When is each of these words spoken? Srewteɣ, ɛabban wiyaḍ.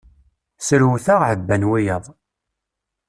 Srewteɣ, 0.67 1.21
ɛabban 1.25 1.67
wiyaḍ. 1.69 2.03